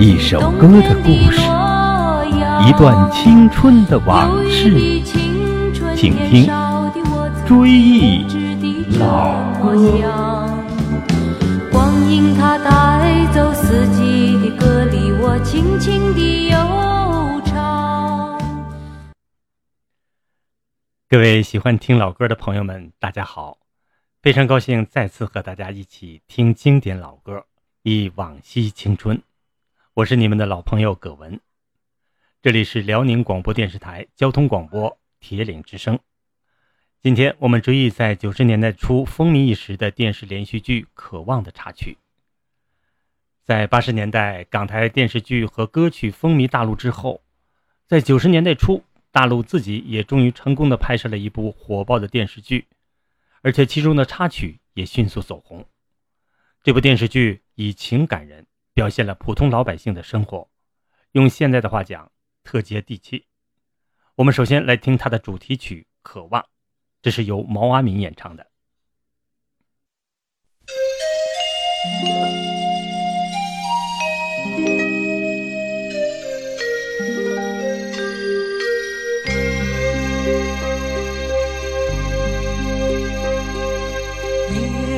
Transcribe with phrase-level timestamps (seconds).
[0.00, 1.40] 一首歌的故事，
[2.68, 5.02] 一段青春的往事，
[5.96, 6.46] 请听
[7.44, 8.24] 《追忆
[8.96, 9.74] 老歌》。
[11.72, 16.56] 光阴它带走四季的歌里，我轻轻地悠
[17.44, 18.40] 唱。
[21.08, 23.58] 各位喜欢听老歌的朋友们，大家好！
[24.22, 27.46] 非常高兴再次和大家一起听经典老歌，
[27.82, 29.20] 忆往昔青春。
[29.98, 31.40] 我是你们的老朋友葛文，
[32.40, 35.98] 这里是辽宁广播电视台交通广播铁岭之声。
[37.02, 41.98] 今天我们追忆在九十年代初风靡一时的电视连续剧《渴望》的插曲。
[43.42, 47.20] 在八十年代港台电视剧和歌曲风靡大陆之后，
[47.88, 52.68] 在九十年代初，大陆自己也终于成功的拍摄了一部火爆的电视剧，
[53.42, 55.66] 而且其中的插曲也迅速走红。
[56.62, 58.46] 这部电视剧以情感人。
[58.78, 60.48] 表现了普通老百姓的生活，
[61.10, 62.12] 用现在的话讲，
[62.44, 63.26] 特接地气。
[64.14, 66.40] 我们首先来听它的主题曲《渴望》，
[67.02, 68.46] 这是由毛阿敏演唱的。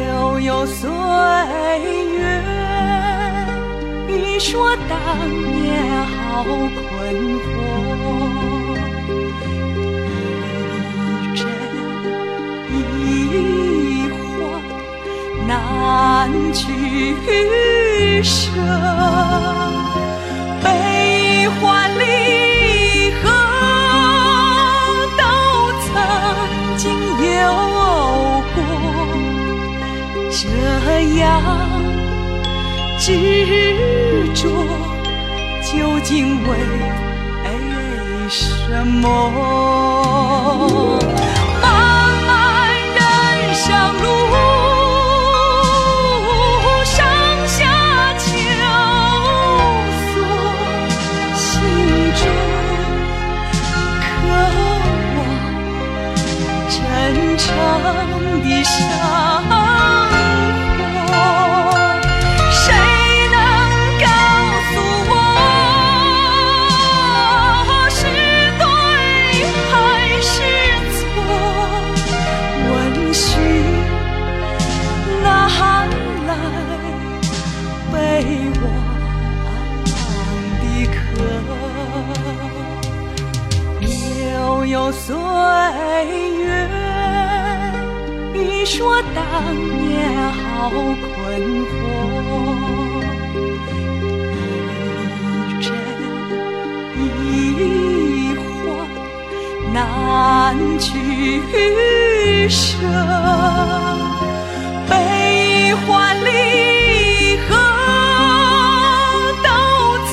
[0.05, 0.91] 悠悠岁
[2.19, 2.60] 月。
[4.11, 4.99] 你说当
[5.53, 6.79] 年好困
[7.41, 7.49] 惑，
[11.23, 11.41] 一真
[12.73, 12.75] 一
[14.11, 14.19] 幻
[15.47, 15.49] 难
[16.53, 16.59] 取
[18.23, 18.51] 舍，
[20.63, 20.67] 悲
[21.61, 21.61] 欢
[21.99, 22.03] 离
[23.23, 23.25] 合
[25.17, 25.23] 都
[25.87, 25.89] 曾
[26.77, 27.43] 经有
[28.55, 28.59] 过，
[30.31, 30.39] 这
[31.19, 31.21] 样。
[32.99, 33.09] 执
[34.35, 34.49] 着
[35.63, 36.59] 究竟为
[38.29, 40.99] 什么？
[89.41, 89.55] 说当
[89.89, 89.89] 年
[90.33, 91.09] 好困
[91.67, 91.73] 惑，
[95.49, 95.67] 一真
[96.99, 98.45] 一幻
[99.73, 99.75] 难
[100.79, 100.89] 取
[102.49, 102.69] 舍，
[104.89, 104.93] 悲
[105.87, 105.89] 欢
[106.25, 106.29] 离
[107.49, 107.51] 合
[109.43, 109.49] 都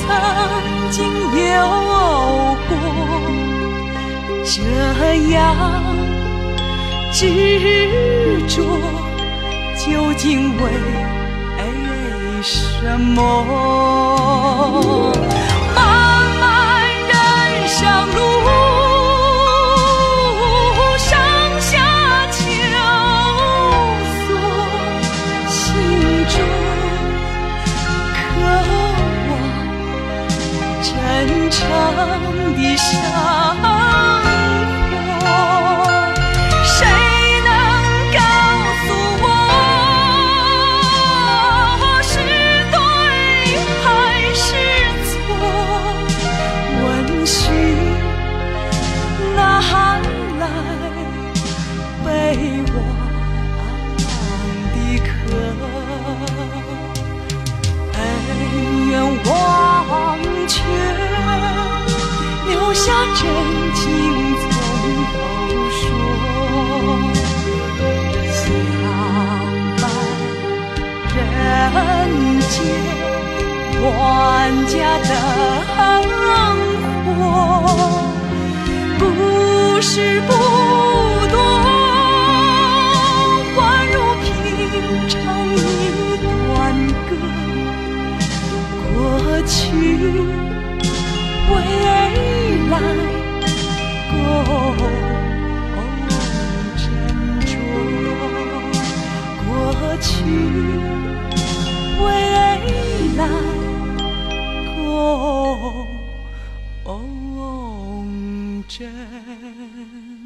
[0.90, 0.96] 经
[1.52, 1.52] 有
[2.68, 2.70] 过。
[4.44, 4.56] 这
[5.30, 5.36] 样
[7.12, 7.20] 执
[8.48, 8.56] 着
[9.90, 10.70] 究竟为
[12.42, 13.22] 什么？
[53.98, 55.08] 的客，
[57.94, 58.00] 恩
[58.88, 58.92] 怨
[59.24, 59.28] 忘
[60.46, 60.54] 却，
[62.48, 62.84] 留下
[63.14, 63.20] 真
[63.74, 63.80] 情
[64.40, 64.46] 从
[65.12, 65.14] 头
[65.74, 65.82] 说。
[68.34, 68.46] 相
[69.80, 69.82] 伴
[71.14, 71.16] 人
[72.48, 72.50] 间
[73.82, 73.86] 万
[74.66, 74.74] 家
[75.08, 75.10] 灯
[77.04, 77.06] 火，
[78.98, 79.00] 不
[79.80, 79.92] 是
[80.22, 80.28] 不。
[89.78, 89.84] 去
[91.50, 91.54] 未
[92.68, 92.72] 来
[94.10, 94.12] 共
[96.76, 96.80] 斟
[97.46, 97.48] 酌
[99.46, 99.48] 过
[100.00, 100.06] 去
[102.02, 102.04] 未
[103.16, 103.18] 来
[104.74, 104.84] 共
[108.68, 110.17] 斟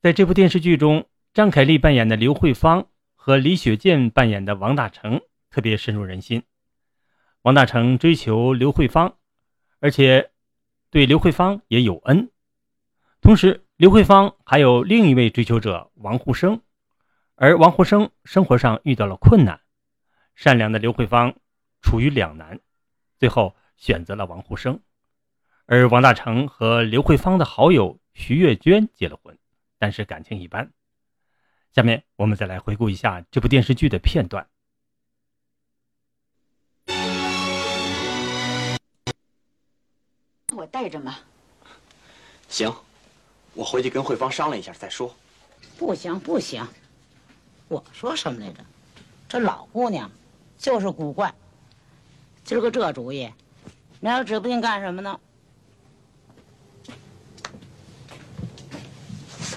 [0.00, 2.86] 在这部电视剧中，张凯丽扮演的刘慧芳
[3.16, 6.44] 和李雪健扮演的王大成特别深入人心。
[7.42, 9.16] 王大成追求刘慧芳，
[9.80, 10.30] 而且
[10.90, 12.30] 对刘慧芳也有恩。
[13.20, 16.62] 同时，刘慧芳还有另一位追求者王沪生，
[17.34, 19.60] 而王沪生生活上遇到了困难，
[20.36, 21.34] 善良的刘慧芳
[21.82, 22.60] 处于两难，
[23.18, 24.80] 最后选择了王沪生。
[25.66, 29.37] 而王大成和刘慧芳的好友徐月娟结了婚，
[29.78, 30.72] 但是感情一般。
[31.72, 34.48] 下面我们再来回顾一下这部电视剧的片段。
[40.52, 41.18] 我带着嘛。
[42.48, 42.74] 行，
[43.54, 45.14] 我回去跟慧芳商量一下再说。
[45.78, 46.66] 不行不行，
[47.68, 48.64] 我说什么来着？
[49.28, 50.10] 这老姑娘
[50.56, 51.32] 就是古怪。
[52.42, 53.30] 今儿个这主意，
[54.00, 55.20] 明儿指不定干什么呢。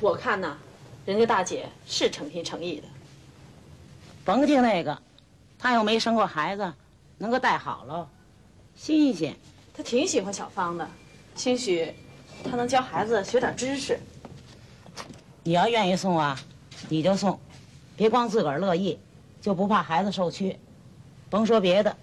[0.01, 0.57] 我看呐，
[1.05, 2.87] 人家大姐是诚心诚意的。
[4.25, 4.99] 甭听那个，
[5.59, 6.73] 她又没生过孩子，
[7.19, 8.07] 能够带好喽，
[8.75, 9.35] 新鲜。
[9.71, 10.89] 她挺喜欢小芳的，
[11.35, 11.93] 兴许
[12.43, 13.99] 她能教孩子学点知识。
[15.43, 16.35] 你要愿意送啊，
[16.89, 17.39] 你就送，
[17.95, 18.97] 别光自个儿乐意，
[19.39, 20.57] 就不怕孩子受屈。
[21.29, 21.95] 甭说别的，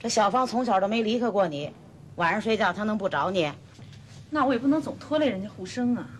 [0.00, 1.70] 这小芳从小都没离开过你，
[2.16, 3.52] 晚上睡觉她能不找你？
[4.30, 6.10] 那我也不能总拖累人家护生啊。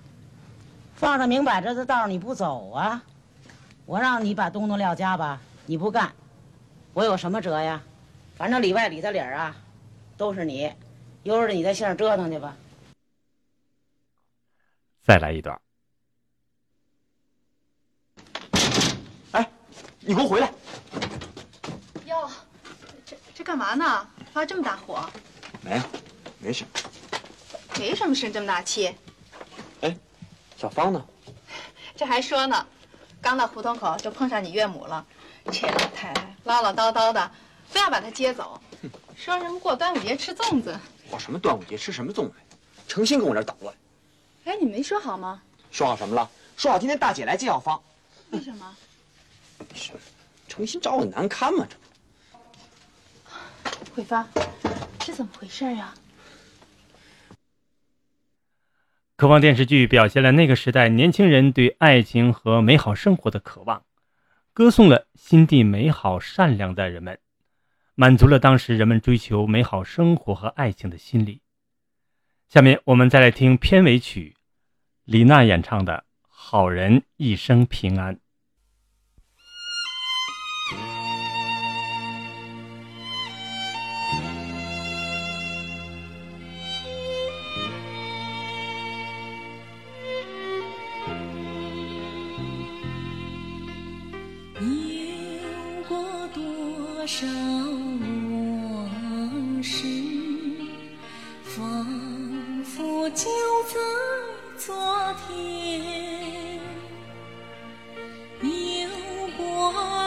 [0.96, 3.02] 放着明摆着的道儿你不走啊！
[3.84, 6.12] 我让你把东东撂家吧，你不干，
[6.92, 7.80] 我有什么辙呀？
[8.36, 9.54] 反正里外里的理儿啊，
[10.16, 10.72] 都是你，
[11.22, 12.56] 由着你在线上折腾去吧。
[15.04, 15.58] 再来一段。
[19.32, 19.48] 哎，
[20.00, 20.50] 你给我回来！
[22.06, 22.28] 哟，
[23.04, 24.08] 这这干嘛呢？
[24.32, 25.08] 发这么大火？
[25.60, 25.82] 没有，
[26.38, 26.70] 没什么。
[27.78, 28.94] 没什么生这么大气。
[29.82, 29.96] 哎，
[30.56, 31.04] 小芳呢？
[31.94, 32.66] 这还说呢，
[33.20, 35.04] 刚到胡同口就碰上你岳母了。
[35.52, 37.30] 这老太太唠唠叨叨的，
[37.68, 38.60] 非要把她接走，
[39.16, 40.78] 说什么过端午节吃粽子。
[41.10, 42.34] 过什么端午节吃什么粽子？
[42.88, 43.74] 成心跟我这儿捣乱。
[44.44, 45.42] 哎，你没说好吗？
[45.70, 46.28] 说好什么了？
[46.56, 47.80] 说好今天大姐来接小芳。
[48.30, 48.76] 为什么？
[49.74, 49.92] 是，
[50.48, 51.66] 成心找我难堪吗？
[53.64, 54.26] 这慧芳，
[54.98, 55.94] 这怎么回事呀？
[59.16, 63.82] 渴望电视剧表现了那个时代年轻人对爱情和美好生活的渴望，
[64.52, 67.18] 歌颂了心地美好、善良的人们，
[67.94, 71.40] 满足了当时人们追求美好生活和爱情的心理。
[72.50, 74.36] 下面我们再来听片尾曲，
[75.06, 78.16] 李娜演唱的《好人一生平安》。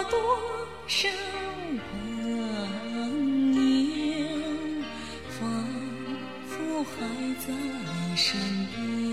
[0.10, 0.18] 多
[0.88, 1.08] 少
[1.92, 2.38] 朋友，
[5.30, 5.39] 仿
[6.48, 6.89] 佛还
[7.39, 7.48] 在
[8.16, 8.28] 身
[8.75, 9.09] 边。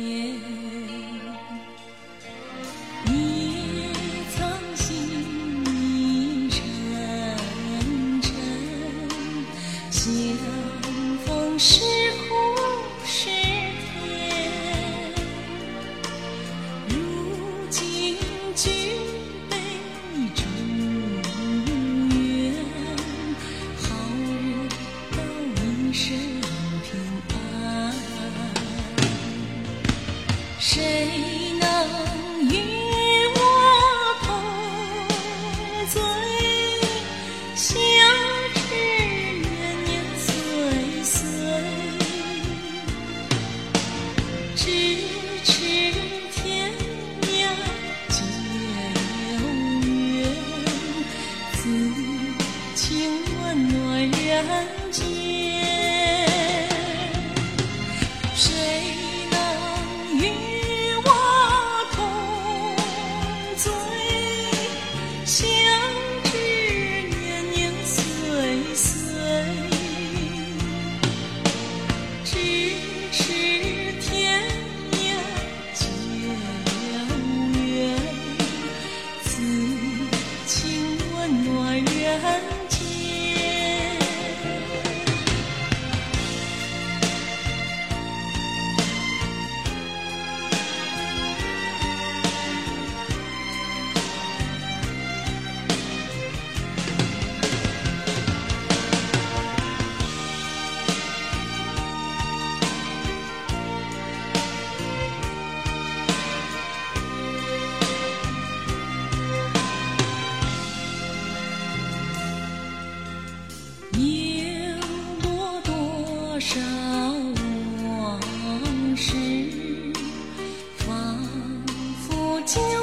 [122.47, 122.76] 情。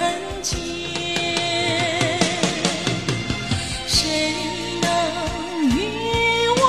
[0.00, 0.02] 人
[0.42, 0.56] 间。
[3.86, 3.98] 谁
[4.80, 4.84] 能
[5.76, 5.78] 与
[6.56, 6.62] 我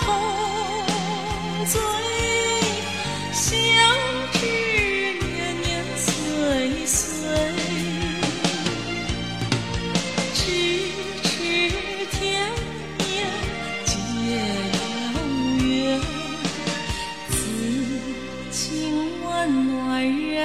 [0.00, 0.06] 同
[1.66, 1.72] 醉？
[3.32, 3.46] 相
[4.32, 4.36] 知
[5.22, 6.06] 年年岁
[6.84, 6.98] 岁。
[10.34, 10.36] 咫
[11.22, 11.28] 尺
[12.10, 12.18] 天
[12.98, 13.00] 涯
[13.84, 13.90] 皆
[15.14, 15.16] 有
[15.64, 15.68] 缘，
[17.30, 17.30] 此
[18.50, 18.52] 情
[19.24, 19.28] 温
[19.68, 19.78] 暖
[20.10, 20.36] 人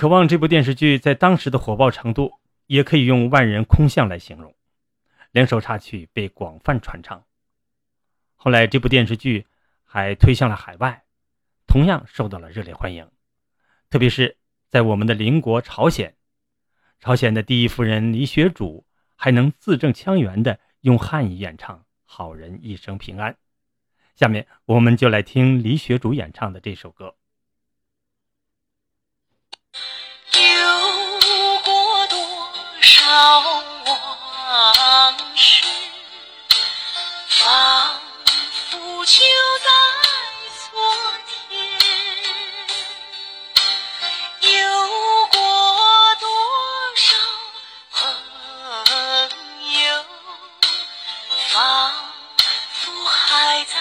[0.00, 2.32] 渴望这部电视剧在当时的火爆程度，
[2.64, 4.54] 也可以用万人空巷来形容。
[5.30, 7.22] 两首插曲被广泛传唱。
[8.34, 9.46] 后来，这部电视剧
[9.84, 11.04] 还推向了海外，
[11.66, 13.10] 同样受到了热烈欢迎。
[13.90, 14.38] 特别是
[14.70, 16.16] 在我们的邻国朝鲜，
[16.98, 23.32] 朝鲜的第一夫人李雪主还能字正腔圆地用汉语演唱《好人一生平安》。
[24.16, 27.16] 下面，我们就来听李雪主演唱的这首歌。
[30.32, 32.18] 有过多
[32.80, 33.40] 少
[33.84, 35.64] 往事，
[37.28, 38.00] 仿
[38.70, 39.18] 佛就
[39.58, 39.68] 在
[40.70, 40.70] 昨
[41.48, 41.48] 天。
[44.42, 44.48] 有
[45.28, 45.36] 过
[46.20, 46.26] 多
[46.96, 47.04] 少
[47.92, 47.98] 朋
[49.82, 50.04] 友，
[51.48, 51.92] 仿
[52.72, 53.74] 佛还在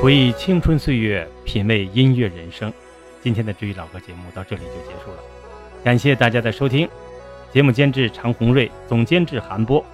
[0.00, 2.72] 回忆青春岁月，品味音乐人生。
[3.20, 5.16] 今天的治愈老歌节目到这里就结束了，
[5.82, 6.88] 感谢大家的收听。
[7.52, 9.84] 节目监制常红瑞，总监制韩波。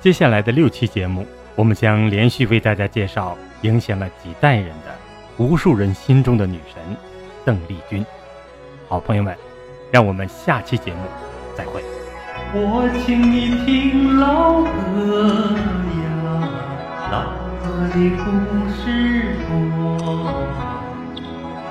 [0.00, 4.96] 接下来的六期节目，我们将连续为大家介绍影响了几代人的、
[5.38, 6.80] 无数人心中的女神
[7.44, 8.06] 邓丽君。
[8.88, 9.36] 好朋友们，
[9.90, 11.00] 让我们下期节目
[11.56, 11.82] 再会。
[12.54, 15.83] 我请你听老歌呀，老歌
[17.76, 18.24] 我的故
[18.70, 18.82] 事
[19.48, 19.50] 多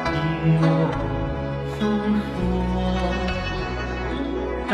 [0.03, 0.11] 听
[0.59, 0.63] 我
[1.71, 1.75] 诉
[2.27, 2.35] 说
[4.67, 4.71] 当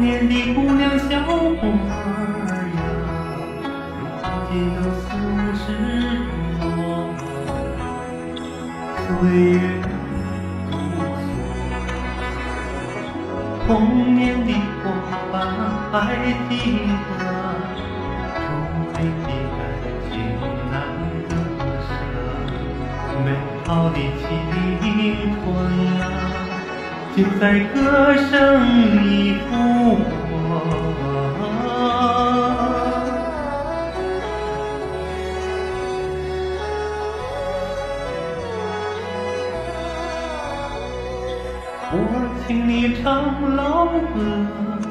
[0.00, 1.30] 年的姑娘小伙
[1.62, 1.70] 儿
[2.74, 2.78] 呀
[4.24, 5.06] 如今都四
[5.54, 5.64] 十
[6.58, 6.62] 多
[8.96, 9.06] 岁。
[9.28, 9.34] 月
[10.68, 10.74] 如
[11.14, 11.30] 梭
[13.68, 13.70] 童
[14.16, 14.50] 年的
[14.82, 14.84] 伙
[15.30, 15.32] 伴
[15.92, 15.96] 还
[16.50, 16.52] 记
[17.18, 17.31] 得
[27.14, 30.02] 就在歌声里复活。
[41.94, 41.96] 我
[42.46, 44.81] 请你唱老歌。